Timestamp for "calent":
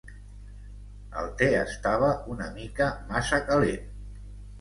3.51-3.93